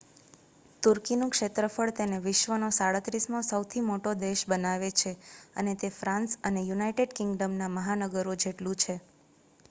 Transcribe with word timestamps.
તુર્કીનું 0.83 1.31
ક્ષેત્રફળ 1.31 1.91
તેને 1.97 2.17
વિશ્વનો 2.21 2.69
37મો 2.77 3.41
સૌથી 3.45 3.83
મોટો 3.85 4.13
દેશ 4.21 4.43
બનાવે 4.47 4.89
છે 4.93 5.11
અને 5.55 5.73
તે 5.77 5.89
ફ્રાન્સ 5.97 6.31
અને 6.43 6.63
યુનાઇટેડ 6.63 7.13
કિંગડમના 7.15 7.69
મહાનગરો 7.75 8.35
જેટલું 8.39 8.81
છે 8.81 8.95